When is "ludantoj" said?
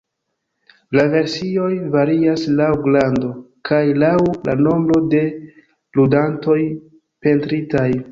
5.99-6.57